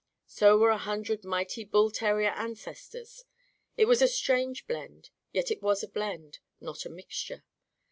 [0.25, 3.23] So were a hundred mighty bull terrier ancestors.
[3.77, 5.11] It was a strange blend.
[5.31, 7.43] Yet it was a blend; not a mixture.